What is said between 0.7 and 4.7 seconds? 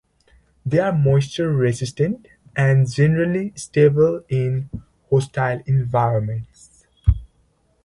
are moisture-resistant and generally stable in